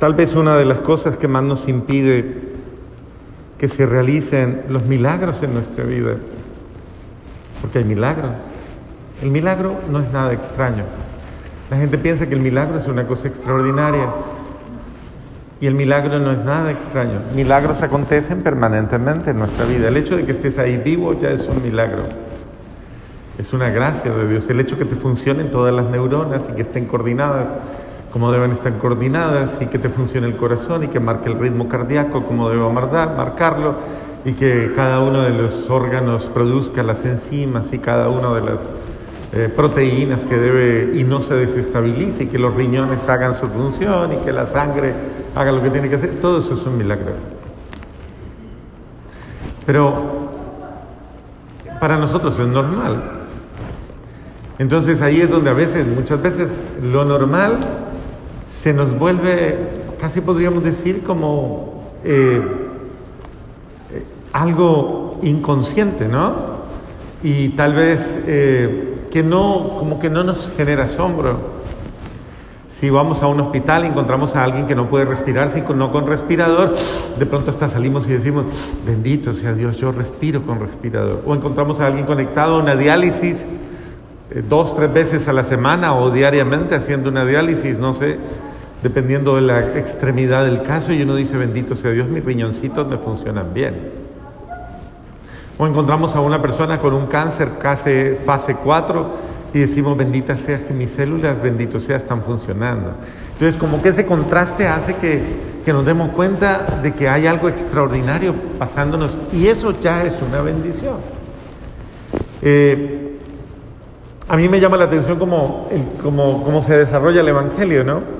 [0.00, 2.24] tal vez una de las cosas que más nos impide
[3.58, 6.16] que se realicen los milagros en nuestra vida,
[7.60, 8.32] porque hay milagros.
[9.20, 10.84] El milagro no es nada extraño.
[11.70, 14.08] La gente piensa que el milagro es una cosa extraordinaria
[15.60, 17.20] y el milagro no es nada extraño.
[17.36, 19.88] Milagros acontecen permanentemente en nuestra vida.
[19.88, 22.04] El hecho de que estés ahí vivo ya es un milagro.
[23.38, 24.48] Es una gracia de Dios.
[24.48, 27.46] El hecho de que te funcionen todas las neuronas y que estén coordinadas
[28.12, 31.68] como deben estar coordinadas y que te funcione el corazón y que marque el ritmo
[31.68, 33.76] cardíaco como debe marcarlo
[34.24, 38.58] y que cada uno de los órganos produzca las enzimas y cada una de las
[39.32, 44.12] eh, proteínas que debe y no se desestabilice y que los riñones hagan su función
[44.12, 44.92] y que la sangre
[45.36, 46.18] haga lo que tiene que hacer.
[46.20, 47.12] Todo eso es un milagro.
[49.64, 50.30] Pero
[51.80, 53.02] para nosotros es normal.
[54.58, 56.50] Entonces ahí es donde a veces, muchas veces,
[56.82, 57.58] lo normal
[58.62, 59.56] se nos vuelve,
[59.98, 62.42] casi podríamos decir, como eh,
[63.90, 64.04] eh,
[64.34, 66.60] algo inconsciente, ¿no?
[67.22, 71.60] Y tal vez eh, que no, como que no nos genera asombro.
[72.78, 75.90] Si vamos a un hospital y encontramos a alguien que no puede respirar, si no
[75.90, 76.76] con respirador,
[77.18, 78.44] de pronto hasta salimos y decimos,
[78.86, 81.22] bendito sea Dios, yo respiro con respirador.
[81.26, 83.46] O encontramos a alguien conectado a una diálisis
[84.48, 88.18] dos, tres veces a la semana o diariamente haciendo una diálisis, no sé,
[88.82, 92.96] dependiendo de la extremidad del caso, y uno dice, bendito sea Dios, mis riñoncitos me
[92.96, 93.90] funcionan bien.
[95.58, 99.10] O encontramos a una persona con un cáncer casi fase 4
[99.52, 102.92] y decimos, bendita sea que mis células, bendito sea, están funcionando.
[103.34, 105.20] Entonces, como que ese contraste hace que,
[105.64, 110.40] que nos demos cuenta de que hay algo extraordinario pasándonos y eso ya es una
[110.40, 110.96] bendición.
[112.40, 113.18] Eh,
[114.28, 115.68] a mí me llama la atención cómo,
[116.02, 118.19] cómo se desarrolla el Evangelio, ¿no?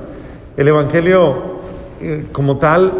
[0.60, 1.36] El Evangelio
[2.02, 2.92] eh, como tal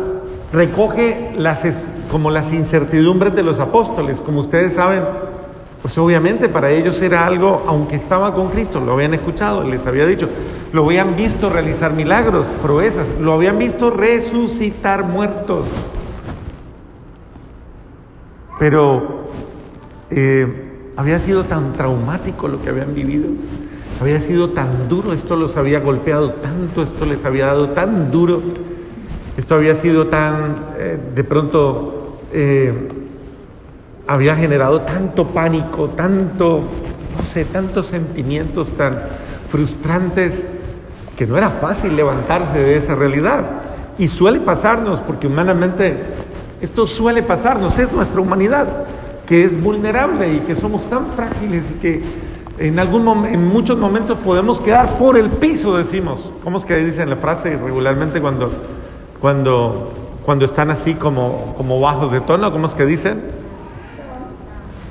[0.50, 1.62] recoge las,
[2.10, 4.18] como las incertidumbres de los apóstoles.
[4.18, 5.02] Como ustedes saben,
[5.82, 10.06] pues obviamente para ellos era algo, aunque estaba con Cristo, lo habían escuchado, les había
[10.06, 10.26] dicho,
[10.72, 15.66] lo habían visto realizar milagros, proezas, lo habían visto resucitar muertos.
[18.58, 19.26] Pero
[20.10, 20.46] eh,
[20.96, 23.28] había sido tan traumático lo que habían vivido
[24.00, 28.40] había sido tan duro, esto los había golpeado tanto, esto les había dado tan duro,
[29.36, 32.72] esto había sido tan, eh, de pronto, eh,
[34.06, 36.62] había generado tanto pánico, tanto,
[37.16, 39.00] no sé, tantos sentimientos tan
[39.50, 40.32] frustrantes,
[41.16, 43.44] que no era fácil levantarse de esa realidad.
[43.98, 45.98] Y suele pasarnos, porque humanamente
[46.62, 48.66] esto suele pasarnos, es nuestra humanidad,
[49.26, 52.02] que es vulnerable y que somos tan frágiles y que
[52.60, 56.30] en, algún en muchos momentos podemos quedar por el piso, decimos.
[56.44, 58.50] ¿Cómo es que dicen la frase regularmente cuando,
[59.18, 59.90] cuando,
[60.26, 62.52] cuando están así como, como bajos de tono?
[62.52, 63.22] ¿Cómo es que dicen?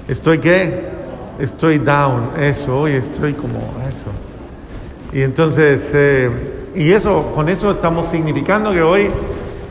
[0.07, 0.89] ¿Estoy qué?
[1.37, 5.13] Estoy down, eso, hoy estoy como eso.
[5.13, 6.29] Y entonces, eh,
[6.75, 9.11] y eso, con eso estamos significando que hoy,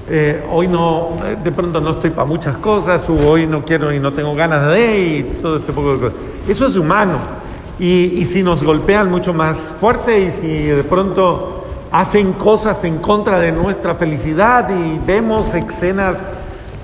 [0.09, 3.99] eh, hoy no, de pronto no estoy para muchas cosas, o hoy no quiero y
[3.99, 6.19] no tengo ganas de, y todo este poco de cosas.
[6.49, 7.38] Eso es humano.
[7.79, 13.39] Y, si nos golpean mucho más fuerte y si de pronto hacen cosas en contra
[13.39, 16.17] de nuestra felicidad y vemos escenas,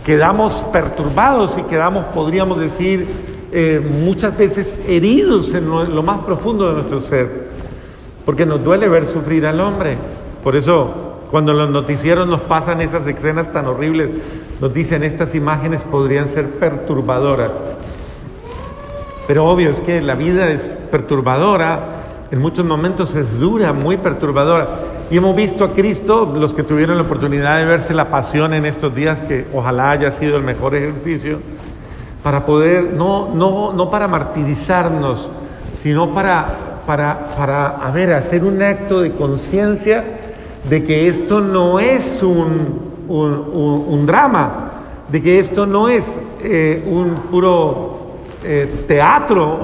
[0.05, 3.09] quedamos perturbados y quedamos, podríamos decir,
[3.51, 7.49] eh, muchas veces heridos en lo, más profundo de nuestro ser,
[8.25, 9.97] porque nos duele ver sufrir al hombre.
[10.45, 14.11] Por eso, cuando los noticieros nos pasan esas escenas tan horribles,
[14.61, 17.51] nos dicen estas imágenes podrían ser perturbadoras.
[19.27, 24.69] Pero obvio es que la vida es perturbadora, en muchos momentos es dura, muy perturbadora.
[25.11, 28.67] Y hemos visto a Cristo, los que tuvieron la oportunidad de verse la pasión en
[28.67, 31.41] estos días, que ojalá haya sido el mejor ejercicio,
[32.23, 35.31] para poder, no, no, no para martirizarnos,
[35.75, 40.05] sino para, para, para a hacer un acto de conciencia
[40.69, 44.71] de que esto no es un, un, drama,
[45.09, 46.07] de que esto no es
[46.43, 48.04] eh, un puro
[48.47, 49.59] eh, teatro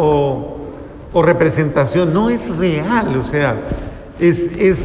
[1.13, 3.61] o, representación, no es real, o sea,
[4.19, 4.79] es, es,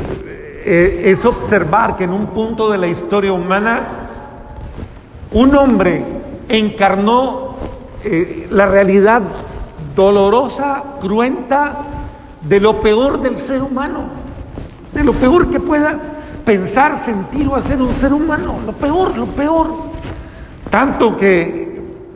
[0.66, 3.84] eh, es observar que en un punto de la historia humana
[5.32, 6.04] un hombre
[6.50, 7.56] encarnó
[8.04, 9.22] eh, la realidad
[9.96, 11.78] dolorosa, cruenta,
[12.42, 14.06] de lo peor del ser humano,
[14.94, 15.98] de lo peor que pueda
[16.44, 19.70] pensar, sentir o hacer un ser humano, lo peor, lo peor.
[20.70, 21.64] Tanto que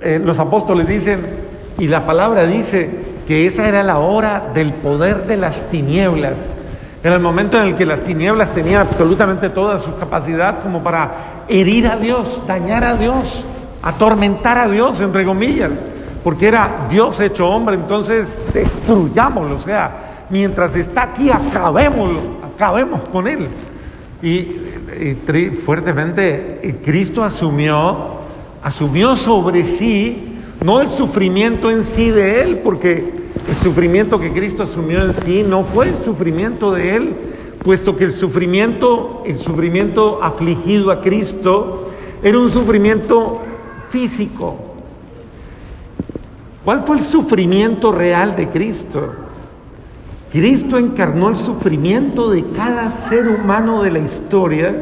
[0.01, 1.48] los apóstoles dicen,
[1.79, 2.89] y la palabra dice
[3.27, 6.33] que esa era la hora del poder de las tinieblas.
[7.01, 11.45] Era el momento en el que las tinieblas tenían absolutamente toda su capacidad como para
[11.47, 13.45] herir a Dios, dañar a Dios,
[13.81, 15.71] atormentar a Dios, entre comillas,
[16.23, 22.19] porque era Dios hecho hombre, entonces destruyámoslo, o sea, mientras está aquí, acabémoslo,
[22.55, 23.47] acabemos con él.
[24.21, 24.67] Y,
[25.65, 28.17] fuertemente Cristo asumió,
[28.61, 30.28] asumió sobre sí,
[30.63, 33.13] no el sufrimiento en sí de él, porque
[33.47, 37.13] el sufrimiento que Cristo asumió en sí no fue el sufrimiento de él,
[37.63, 41.89] puesto que el sufrimiento, el sufrimiento afligido a Cristo
[42.21, 43.41] era un sufrimiento
[43.89, 44.57] físico.
[46.65, 49.13] ¿Cuál fue el sufrimiento real de Cristo?
[50.31, 54.75] Cristo encarnó el sufrimiento de cada ser humano de la historia,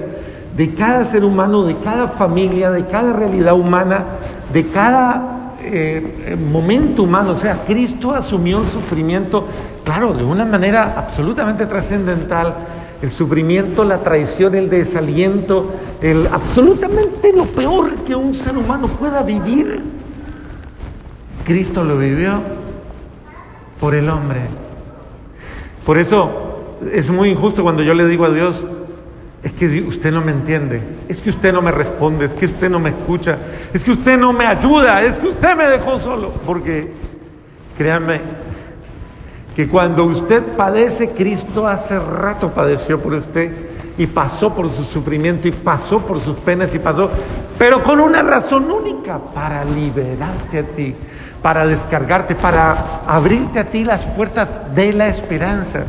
[0.57, 4.03] de cada ser humano, de cada familia, de cada realidad humana,
[4.51, 7.31] de cada eh, momento humano.
[7.31, 9.45] O sea, Cristo asumió el sufrimiento,
[9.83, 12.55] claro, de una manera absolutamente trascendental.
[13.01, 15.71] El sufrimiento, la traición, el desaliento,
[16.01, 19.83] el absolutamente lo peor que un ser humano pueda vivir.
[21.45, 22.41] Cristo lo vivió
[23.79, 24.41] por el hombre.
[25.85, 28.65] Por eso es muy injusto cuando yo le digo a Dios,
[29.43, 32.69] es que usted no me entiende, es que usted no me responde, es que usted
[32.69, 33.37] no me escucha,
[33.73, 36.31] es que usted no me ayuda, es que usted me dejó solo.
[36.45, 36.91] Porque
[37.77, 38.21] créanme
[39.55, 43.51] que cuando usted padece, Cristo hace rato padeció por usted
[43.97, 47.09] y pasó por su sufrimiento y pasó por sus penas y pasó,
[47.57, 50.95] pero con una razón única, para liberarte a ti,
[51.41, 55.85] para descargarte, para abrirte a ti las puertas de la esperanza.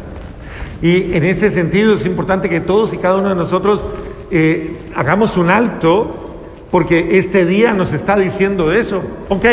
[0.81, 3.83] Y en ese sentido es importante que todos y cada uno de nosotros
[4.31, 6.29] eh, hagamos un alto,
[6.71, 9.03] porque este día nos está diciendo eso.
[9.29, 9.47] Ok,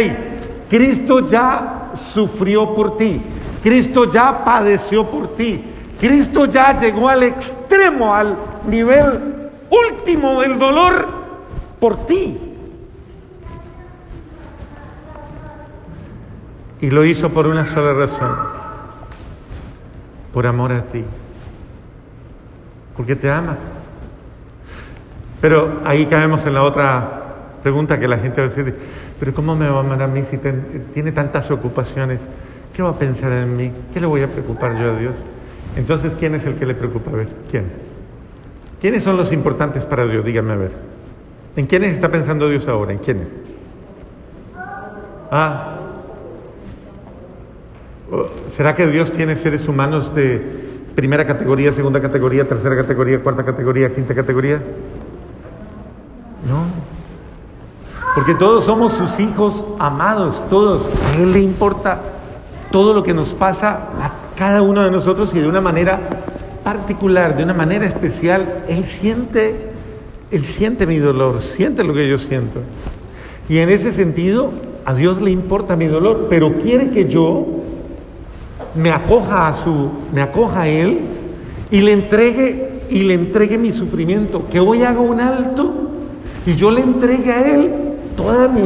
[0.70, 3.22] Cristo ya sufrió por ti,
[3.64, 5.64] Cristo ya padeció por ti,
[6.00, 8.36] Cristo ya llegó al extremo, al
[8.68, 11.08] nivel último del dolor
[11.80, 12.38] por ti.
[16.82, 18.36] Y lo hizo por una sola razón,
[20.36, 21.02] por amor a ti,
[22.98, 23.56] porque te ama.
[25.40, 27.22] Pero ahí caemos en la otra
[27.64, 28.76] pregunta que la gente va a decir,
[29.18, 30.38] pero ¿cómo me va a amar a mí si
[30.94, 32.20] tiene tantas ocupaciones?
[32.76, 33.72] ¿Qué va a pensar en mí?
[33.94, 35.16] ¿Qué le voy a preocupar yo a Dios?
[35.78, 37.12] Entonces, ¿quién es el que le preocupa?
[37.12, 37.72] A ver, ¿quién?
[38.82, 40.26] ¿Quiénes son los importantes para Dios?
[40.26, 40.72] Dígame a ver.
[41.56, 42.92] ¿En quiénes está pensando Dios ahora?
[42.92, 43.28] ¿En quiénes?
[45.32, 45.78] Ah,
[48.48, 50.42] ¿Será que Dios tiene seres humanos de
[50.96, 54.62] primera categoría, segunda categoría, tercera categoría, cuarta categoría, quinta categoría?
[56.48, 56.66] No.
[58.14, 60.84] Porque todos somos sus hijos amados, todos.
[61.12, 62.00] A Él le importa
[62.72, 66.00] todo lo que nos pasa a cada uno de nosotros y de una manera
[66.64, 68.64] particular, de una manera especial.
[68.68, 69.72] Él siente,
[70.30, 72.62] Él siente mi dolor, siente lo que yo siento.
[73.50, 74.52] Y en ese sentido,
[74.86, 77.55] a Dios le importa mi dolor, pero quiere que yo
[78.76, 81.00] me acoja a su, me acoja a él
[81.72, 85.74] y le entregue y le entregue mi sufrimiento, que hoy haga un alto
[86.46, 87.72] y yo le entregue a él
[88.16, 88.62] toda mi,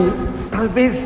[0.52, 1.02] tal vez,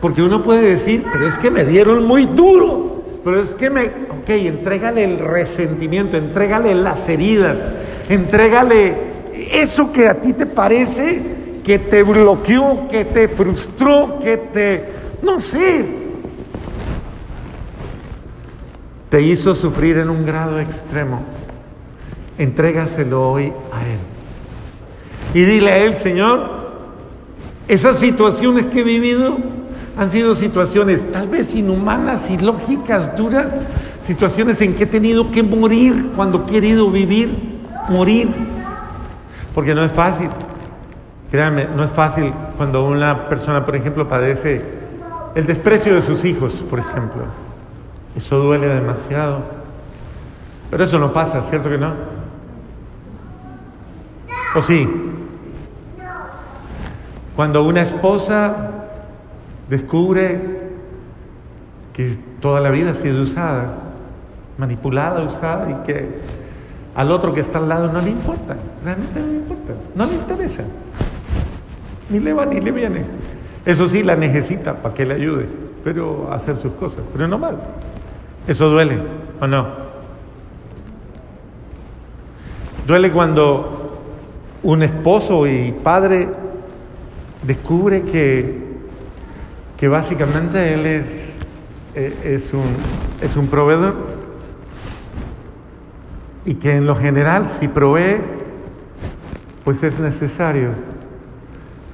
[0.00, 3.84] porque uno puede decir, pero es que me dieron muy duro, pero es que me,
[3.86, 7.58] ok, entrégale el resentimiento, entrégale las heridas,
[8.08, 8.96] entrégale
[9.52, 11.22] eso que a ti te parece
[11.62, 14.84] que te bloqueó, que te frustró, que te,
[15.22, 16.01] no sé,
[19.12, 21.20] te hizo sufrir en un grado extremo,
[22.38, 23.98] entrégaselo hoy a Él.
[25.34, 26.48] Y dile a Él, Señor,
[27.68, 29.36] esas situaciones que he vivido
[29.98, 33.48] han sido situaciones tal vez inhumanas, ilógicas, duras,
[34.02, 37.28] situaciones en que he tenido que morir cuando he querido vivir,
[37.90, 38.30] morir,
[39.54, 40.30] porque no es fácil.
[41.30, 44.62] Créanme, no es fácil cuando una persona, por ejemplo, padece
[45.34, 47.51] el desprecio de sus hijos, por ejemplo
[48.16, 49.40] eso duele demasiado.
[50.70, 51.92] Pero eso no pasa, ¿cierto que no?
[54.54, 54.88] ¿O sí?
[57.36, 58.70] Cuando una esposa
[59.68, 60.60] descubre
[61.92, 63.70] que toda la vida ha sido usada,
[64.58, 66.20] manipulada, usada y que
[66.94, 70.14] al otro que está al lado no le importa, realmente no le importa, no le
[70.14, 70.64] interesa,
[72.10, 73.04] ni le va ni le viene.
[73.64, 75.48] Eso sí, la necesita para que le ayude,
[75.84, 77.54] pero a hacer sus cosas, pero no más.
[78.46, 79.00] ¿Eso duele
[79.40, 79.66] o no?
[82.86, 84.00] Duele cuando
[84.62, 86.28] un esposo y padre
[87.42, 88.58] descubre que,
[89.76, 91.06] que básicamente él es,
[91.94, 92.64] eh, es, un,
[93.20, 93.94] es un proveedor.
[96.44, 98.20] y que en lo general si provee,
[99.64, 100.70] pues es necesario,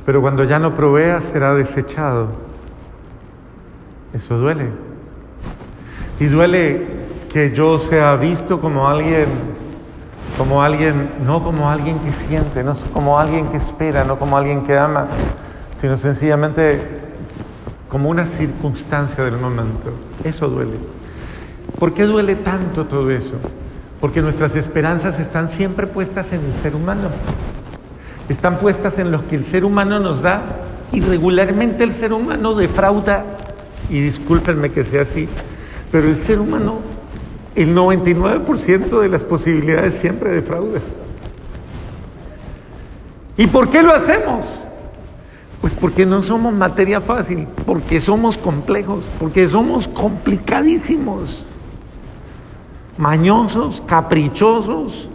[0.06, 2.28] pero cuando ya no provea será desechado.
[4.14, 4.70] Eso duele.
[6.20, 6.86] Y duele
[7.32, 9.26] que yo sea visto como alguien,
[10.36, 14.64] como alguien, no como alguien que siente, no como alguien que espera, no como alguien
[14.64, 15.06] que ama,
[15.80, 16.80] sino sencillamente
[17.88, 19.92] como una circunstancia del momento.
[20.24, 20.76] Eso duele.
[21.78, 23.34] ¿Por qué duele tanto todo eso?
[24.00, 27.08] Porque nuestras esperanzas están siempre puestas en el ser humano.
[28.28, 30.42] Están puestas en lo que el ser humano nos da
[30.92, 33.24] y regularmente el ser humano defrauda,
[33.90, 35.28] y discúlpenme que sea así,
[35.90, 36.76] pero el ser humano,
[37.54, 40.80] el 99% de las posibilidades siempre defrauda.
[43.36, 44.46] ¿Y por qué lo hacemos?
[45.60, 51.44] Pues porque no somos materia fácil, porque somos complejos, porque somos complicadísimos,
[52.96, 55.08] mañosos, caprichosos.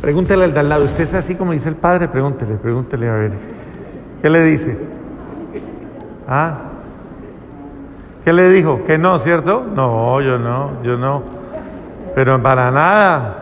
[0.00, 2.08] Pregúntele al de al lado, ¿usted es así como dice el padre?
[2.08, 3.32] Pregúntele, pregúntele a ver.
[4.20, 4.76] ¿Qué le dice?
[6.26, 6.71] ¿Ah?
[8.24, 8.84] ¿Qué le dijo?
[8.84, 9.64] Que no, ¿cierto?
[9.74, 11.22] No, yo no, yo no.
[12.14, 13.38] Pero para nada.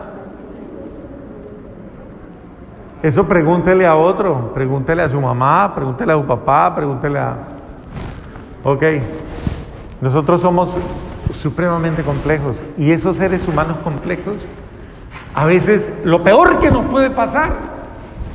[3.03, 7.35] Eso pregúntele a otro, pregúntele a su mamá, pregúntele a su papá, pregúntele a...
[8.63, 8.83] Ok,
[10.03, 10.71] nosotros somos
[11.33, 14.37] supremamente complejos y esos seres humanos complejos,
[15.35, 17.53] a veces lo peor que nos puede pasar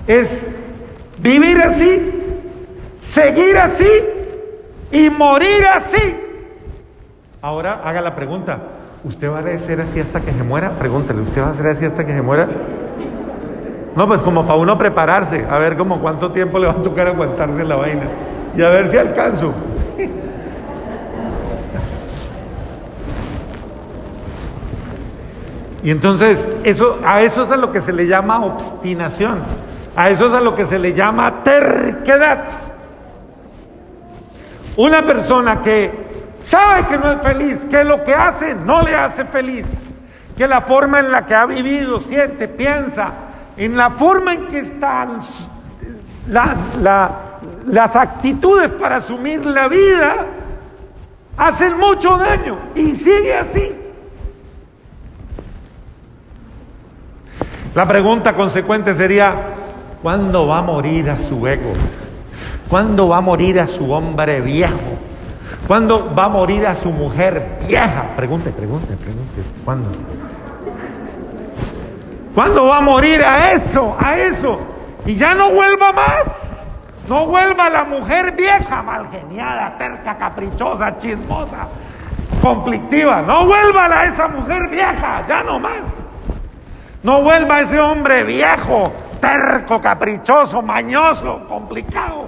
[0.08, 0.44] es
[1.20, 2.12] vivir así,
[3.02, 3.88] seguir así
[4.92, 6.25] y morir así.
[7.46, 8.58] Ahora haga la pregunta,
[9.04, 10.72] ¿usted va a ser así hasta que se muera?
[10.72, 12.48] Pregúntele, ¿usted va a ser así hasta que se muera?
[13.96, 17.08] No, pues como para uno prepararse, a ver como cuánto tiempo le va a tocar
[17.08, 18.06] aguantarse la vaina
[18.58, 19.54] y a ver si alcanzo.
[25.84, 29.44] Y entonces, eso, a eso es a lo que se le llama obstinación,
[29.96, 32.46] a eso es a lo que se le llama terquedad.
[34.78, 36.05] Una persona que
[36.46, 39.66] sabe que no es feliz, que lo que hace no le hace feliz,
[40.38, 43.12] que la forma en la que ha vivido, siente, piensa,
[43.58, 45.22] en la forma en que están
[46.28, 50.26] las actitudes para asumir la vida,
[51.38, 53.76] hacen mucho daño y sigue así.
[57.74, 59.36] La pregunta consecuente sería,
[60.02, 61.74] ¿cuándo va a morir a su ego?
[62.70, 64.95] ¿Cuándo va a morir a su hombre viejo?
[65.68, 68.12] ¿Cuándo va a morir a su mujer vieja?
[68.16, 69.42] Pregunte, pregunte, pregunte.
[69.64, 69.90] ¿Cuándo?
[72.36, 73.96] ¿Cuándo va a morir a eso?
[74.00, 74.60] A eso.
[75.06, 76.24] Y ya no vuelva más.
[77.08, 81.68] No vuelva la mujer vieja, malgeniada, terca, caprichosa, chismosa,
[82.42, 83.22] conflictiva.
[83.22, 85.84] No vuelva a esa mujer vieja, ya no más.
[87.04, 88.92] No vuelva a ese hombre viejo,
[89.22, 92.28] terco, caprichoso, mañoso, complicado.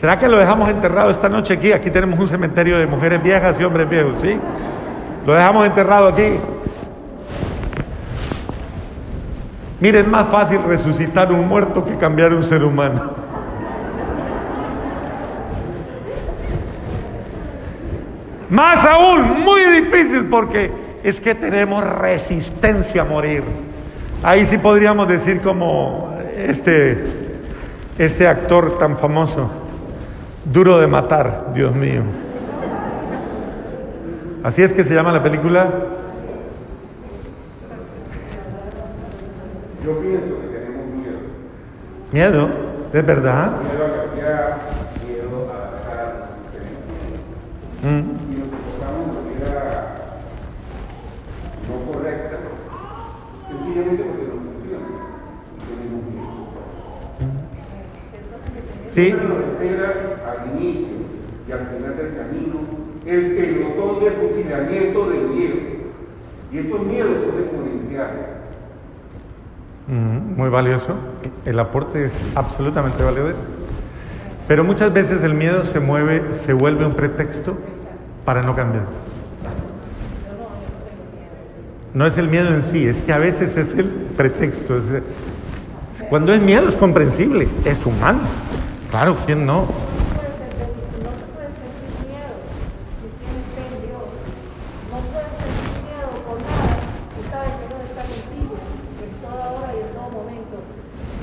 [0.00, 1.72] ¿Será que lo dejamos enterrado esta noche aquí?
[1.72, 4.38] Aquí tenemos un cementerio de mujeres viejas y hombres viejos, ¿sí?
[5.24, 6.38] Lo dejamos enterrado aquí.
[9.80, 13.10] Miren, es más fácil resucitar un muerto que cambiar un ser humano.
[18.48, 20.70] Más aún, muy difícil porque
[21.02, 23.42] es que tenemos resistencia a morir.
[24.22, 27.04] Ahí sí podríamos decir como este,
[27.98, 29.50] este actor tan famoso,
[30.52, 32.02] duro de matar, Dios mío.
[34.42, 35.68] Así es que se llama la película
[39.84, 41.18] Yo pienso que tenemos miedo.
[42.12, 42.48] Miedo,
[42.92, 43.52] ¿es verdad?
[43.62, 44.58] Miedo a cambiar,
[45.06, 46.26] miedo a adaptar,
[47.82, 47.86] Mm.
[47.86, 49.64] y nos enfocamos de manera
[51.68, 52.36] no correcta,
[53.48, 54.86] sencillamente porque no funciona.
[55.68, 56.34] Tenemos miedo.
[58.88, 59.04] Sí,
[60.38, 60.88] al inicio
[61.48, 62.60] y al final del camino
[63.06, 65.56] el pelotón de fusilamiento del miedo.
[66.52, 68.26] Y esos miedos son exponenciales.
[69.88, 70.94] Mm, muy valioso.
[71.44, 73.34] El aporte es absolutamente valioso.
[74.48, 77.56] Pero muchas veces el miedo se mueve, se vuelve un pretexto
[78.24, 78.84] para no cambiar.
[81.94, 84.82] No es el miedo en sí, es que a veces es el pretexto.
[86.10, 88.20] Cuando es miedo es comprensible, es humano.
[88.90, 89.62] Claro, ¿quién no?
[89.62, 92.36] No se puede sentir miedo
[93.00, 94.04] si tienes fe en Dios.
[94.92, 96.76] No puedes sentir miedo por nada
[97.16, 98.54] si sabes que Dios está contigo
[99.00, 100.56] en toda hora y en todo momento.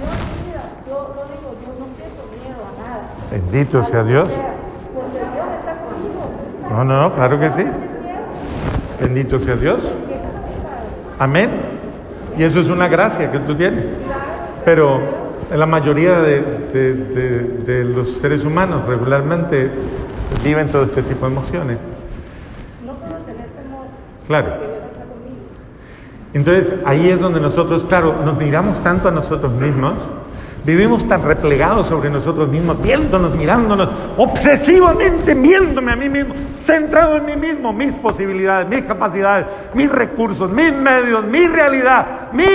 [0.01, 3.13] Yo en mi vida, yo lo digo, yo no siento miedo a nada.
[3.53, 4.27] Bendito sea Dios.
[6.71, 7.65] No, no, no, claro que sí.
[8.99, 9.77] Bendito sea Dios.
[11.19, 11.51] Amén.
[12.35, 13.85] Y eso es una gracia que tú tienes.
[14.65, 14.99] Pero
[15.55, 16.41] la mayoría de,
[17.63, 19.69] de- los seres humanos regularmente
[20.43, 21.77] viven todo este tipo de emociones.
[24.25, 24.47] Claro.
[26.33, 29.93] Entonces ahí es donde nosotros, claro, nos miramos tanto a nosotros mismos,
[30.63, 36.33] vivimos tan replegados sobre nosotros mismos, viéndonos, mirándonos, obsesivamente viéndome a mí mismo,
[36.65, 42.45] centrado en mí mismo, mis posibilidades, mis capacidades, mis recursos, mis medios, mi realidad, mi,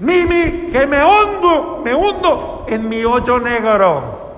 [0.00, 4.28] mi, mi, que me hundo, me hundo en mi hoyo negro.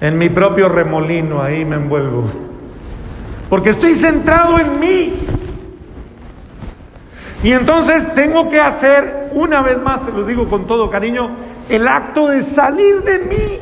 [0.00, 2.24] En mi propio remolino, ahí me envuelvo.
[3.48, 5.14] Porque estoy centrado en mí.
[7.42, 11.30] Y entonces tengo que hacer, una vez más, se lo digo con todo cariño,
[11.68, 13.58] el acto de salir de mí.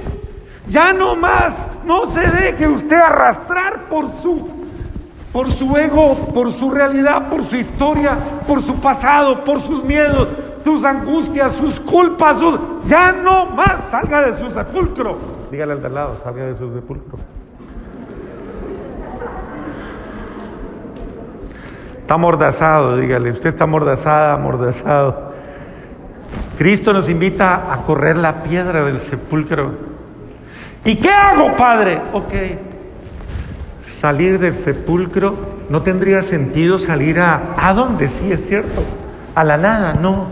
[0.69, 4.49] Ya no más, no se deje usted arrastrar por su,
[5.33, 10.29] por su ego, por su realidad, por su historia, por su pasado, por sus miedos,
[10.65, 12.39] sus angustias, sus culpas.
[12.87, 15.17] Ya no más, salga de su sepulcro.
[15.51, 17.19] Dígale al de al lado, salga de su sepulcro.
[22.07, 25.26] Está amordazado, dígale, usted está amordazada, amordazado.
[26.59, 29.75] Cristo nos invita a correr la piedra del sepulcro.
[30.85, 32.01] ¿Y qué hago, Padre?
[32.13, 32.33] Ok,
[34.01, 37.55] salir del sepulcro no tendría sentido salir a...
[37.59, 38.09] ¿A dónde?
[38.09, 38.83] Sí, es cierto.
[39.35, 40.29] A la nada, no.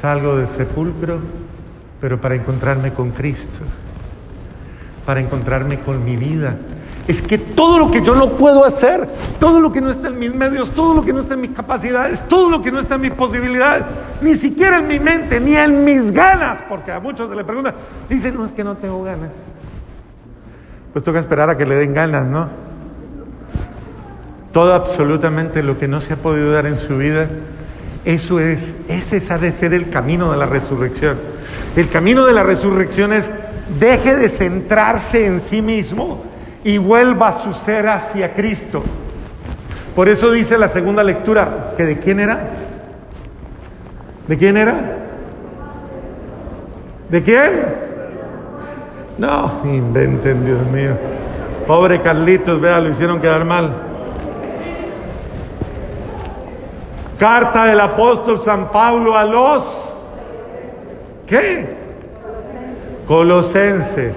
[0.00, 1.20] Salgo del sepulcro,
[2.00, 3.58] pero para encontrarme con Cristo,
[5.06, 6.56] para encontrarme con mi vida.
[7.08, 9.08] Es que todo lo que yo no puedo hacer,
[9.40, 11.50] todo lo que no está en mis medios, todo lo que no está en mis
[11.50, 13.84] capacidades, todo lo que no está en mis posibilidades,
[14.20, 17.74] ni siquiera en mi mente, ni en mis ganas, porque a muchos se le preguntan,
[18.08, 19.30] dicen, no es que no tengo ganas.
[20.92, 22.48] Pues toca esperar a que le den ganas, ¿no?
[24.52, 27.26] Todo absolutamente lo que no se ha podido dar en su vida,
[28.04, 31.16] eso es, ese ha de ser el camino de la resurrección.
[31.74, 33.24] El camino de la resurrección es
[33.80, 36.31] deje de centrarse en sí mismo
[36.64, 38.82] y vuelva su ser hacia Cristo.
[39.94, 42.40] Por eso dice la segunda lectura, que de quién era?
[44.26, 44.98] ¿De quién era?
[47.10, 47.82] ¿De quién?
[49.18, 50.96] No, inventen, Dios mío.
[51.66, 53.74] Pobre Carlitos, vea, lo hicieron quedar mal.
[57.18, 59.92] Carta del apóstol San Pablo a los
[61.26, 61.66] ¿qué?
[63.06, 64.14] Colosenses.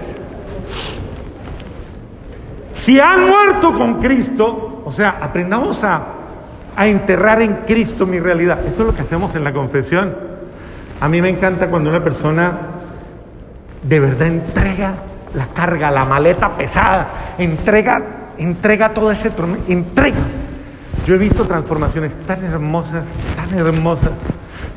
[2.76, 6.04] Si han muerto con Cristo, o sea, aprendamos a,
[6.78, 8.60] enterrar en Cristo mi realidad.
[8.68, 10.14] Eso es lo que hacemos en la confesión.
[11.00, 12.58] A mí me encanta cuando una persona
[13.82, 14.94] de verdad entrega
[15.34, 17.08] la carga, la maleta pesada,
[17.38, 18.04] entrega,
[18.38, 20.20] entrega todo ese tormento, entrega.
[21.06, 23.04] Yo he visto transformaciones tan hermosas,
[23.38, 24.12] tan hermosas,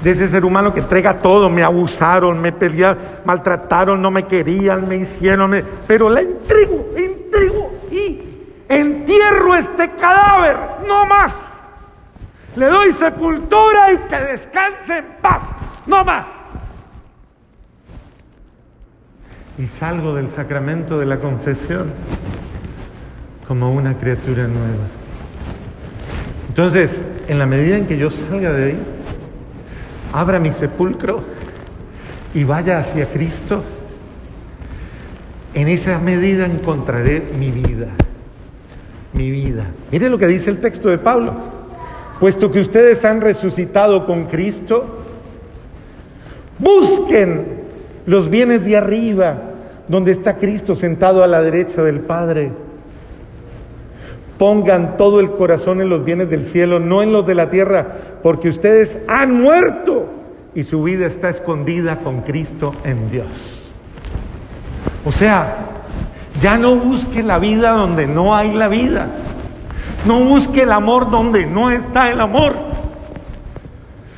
[0.02, 4.88] de ese ser humano que entrega todo, me abusaron, me pelearon, maltrataron, no me querían,
[4.88, 6.86] me hicieron, me- pero la entrego,
[8.68, 11.34] entierro este cadáver, no más.
[12.56, 15.42] Le doy sepultura y que descanse en paz,
[15.86, 16.26] no más.
[19.58, 21.92] Y salgo del sacramento de la confesión
[23.46, 24.84] como una criatura nueva.
[26.48, 28.78] Entonces, en la medida en que yo salga de ahí,
[30.12, 31.22] abra mi sepulcro
[32.34, 33.62] y vaya hacia Cristo,
[35.54, 37.88] en esa medida encontraré mi vida.
[39.12, 39.66] Mi vida.
[39.90, 41.32] Mire lo que dice el texto de Pablo.
[42.20, 44.84] Puesto que ustedes han resucitado con Cristo,
[46.58, 47.58] busquen
[48.06, 49.38] los bienes de arriba,
[49.86, 52.50] donde está Cristo sentado a la derecha del Padre.
[54.36, 57.86] Pongan todo el corazón en los bienes del cielo, no en los de la tierra,
[58.22, 60.06] porque ustedes han muerto
[60.54, 63.72] y su vida está escondida con Cristo en Dios.
[65.04, 65.67] O sea,
[66.40, 69.08] ya no busque la vida donde no hay la vida.
[70.04, 72.54] No busque el amor donde no está el amor.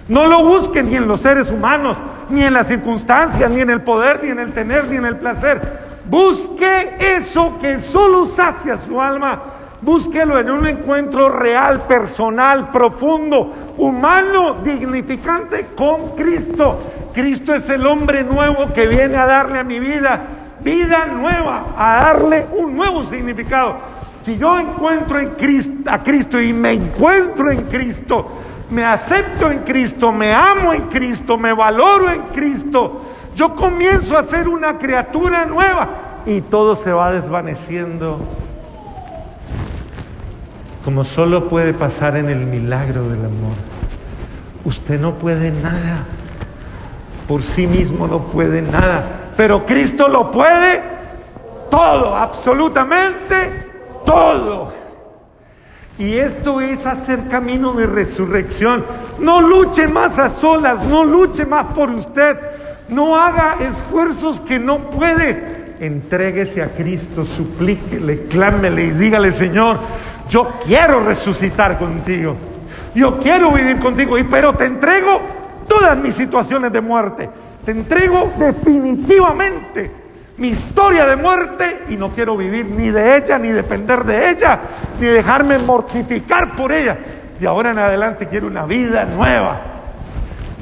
[0.08, 1.96] No lo busque ni en los seres humanos,
[2.28, 5.16] ni en las circunstancias, ni en el poder, ni en el tener, ni en el
[5.16, 5.60] placer.
[6.04, 9.40] Busque eso que solo sacia su alma.
[9.80, 16.80] Búsquelo en un encuentro real, personal, profundo, humano, dignificante con Cristo.
[17.14, 22.04] Cristo es el hombre nuevo que viene a darle a mi vida vida nueva, a
[22.04, 23.76] darle un nuevo significado.
[24.22, 28.28] Si yo encuentro en Cristo, a Cristo y me encuentro en Cristo,
[28.70, 33.02] me acepto en Cristo, me amo en Cristo, me valoro en Cristo,
[33.34, 35.88] yo comienzo a ser una criatura nueva
[36.26, 38.20] y todo se va desvaneciendo
[40.84, 43.54] como solo puede pasar en el milagro del amor.
[44.64, 46.04] Usted no puede nada,
[47.28, 50.82] por sí mismo no puede nada, pero Cristo lo puede
[51.70, 53.70] todo, absolutamente
[54.04, 54.70] todo.
[55.98, 58.84] Y esto es hacer camino de resurrección.
[59.18, 62.36] No luche más a solas, no luche más por usted,
[62.90, 65.76] no haga esfuerzos que no puede.
[65.80, 69.78] Entréguese a Cristo, suplíquele, clámele y dígale, Señor,
[70.28, 72.36] yo quiero resucitar contigo.
[72.94, 75.22] Yo quiero vivir contigo, pero te entrego
[75.66, 77.30] todas mis situaciones de muerte.
[77.64, 79.90] Te entrego definitivamente
[80.38, 84.58] mi historia de muerte y no quiero vivir ni de ella, ni depender de ella,
[84.98, 86.96] ni dejarme mortificar por ella.
[87.38, 89.60] Y ahora en adelante quiero una vida nueva.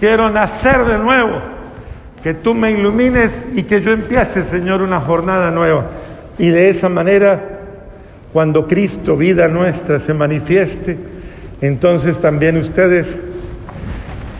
[0.00, 1.40] Quiero nacer de nuevo
[2.22, 5.87] que tú me ilumines y que yo empiece, Señor, una jornada nueva.
[6.38, 7.40] Y de esa manera,
[8.32, 10.98] cuando Cristo, vida nuestra, se manifieste,
[11.61, 13.06] entonces también ustedes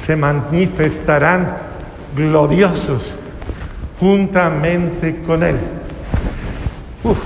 [0.05, 1.68] se manifestarán
[2.17, 3.17] gloriosos
[4.01, 5.57] juntamente con Él.
[7.05, 7.19] Uf.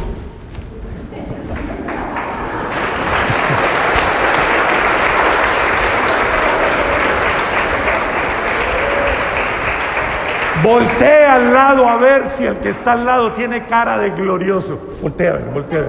[10.62, 14.78] Voltea al lado a ver si el que está al lado tiene cara de glorioso.
[15.02, 15.86] Voltea voltea.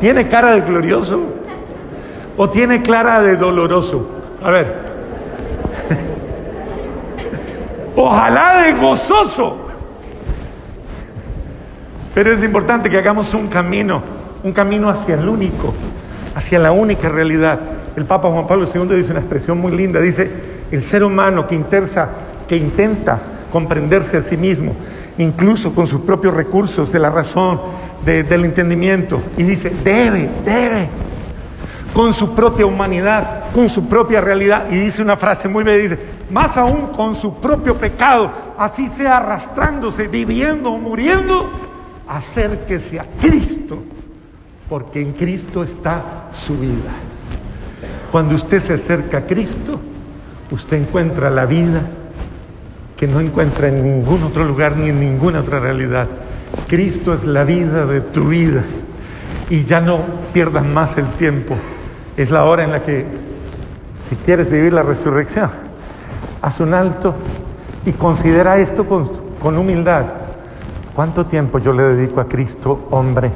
[0.00, 1.20] ¿Tiene cara de glorioso?
[2.36, 4.04] ¿O tiene cara de doloroso?
[4.42, 4.91] A ver.
[7.96, 9.58] Ojalá de gozoso.
[12.14, 14.02] Pero es importante que hagamos un camino,
[14.42, 15.72] un camino hacia el único,
[16.34, 17.58] hacia la única realidad.
[17.96, 20.30] El Papa Juan Pablo II dice una expresión muy linda, dice,
[20.70, 21.62] el ser humano que,
[22.48, 23.18] que intenta
[23.50, 24.74] comprenderse a sí mismo,
[25.18, 27.60] incluso con sus propios recursos de la razón,
[28.04, 29.22] del entendimiento.
[29.36, 30.88] Y dice, debe, debe,
[31.94, 34.66] con su propia humanidad, con su propia realidad.
[34.70, 35.98] Y dice una frase muy bella, dice,
[36.32, 41.50] más aún con su propio pecado, así sea arrastrándose, viviendo o muriendo,
[42.08, 43.78] acérquese a Cristo,
[44.68, 46.90] porque en Cristo está su vida.
[48.10, 49.78] Cuando usted se acerca a Cristo,
[50.50, 51.82] usted encuentra la vida
[52.96, 56.08] que no encuentra en ningún otro lugar ni en ninguna otra realidad.
[56.66, 58.62] Cristo es la vida de tu vida
[59.50, 59.98] y ya no
[60.32, 61.56] pierdas más el tiempo.
[62.16, 63.04] Es la hora en la que,
[64.08, 65.71] si quieres vivir la resurrección,
[66.42, 67.14] haz un alto
[67.86, 70.04] y considera esto con, humildad.
[70.94, 73.30] ¿Cuánto tiempo yo le dedico a Cristo, hombre,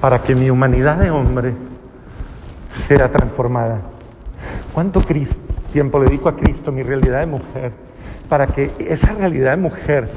[0.00, 1.54] para que mi humanidad de hombre
[2.70, 3.78] sea transformada?
[4.72, 5.02] ¿Cuánto
[5.72, 7.90] tiempo le dedico a Cristo, mi realidad de mujer?
[8.30, 10.08] para que esa realidad de mujer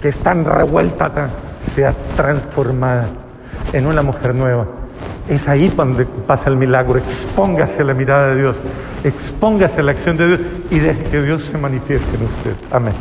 [0.00, 1.10] que es tan revuelta
[1.74, 3.08] sea transformada
[3.72, 4.66] en una mujer nueva.
[5.28, 6.98] Es ahí donde pasa el milagro.
[6.98, 8.56] Expóngase a la mirada de Dios,
[9.04, 12.54] expóngase a la acción de Dios y deje que Dios se manifieste en usted.
[12.70, 12.94] Amén.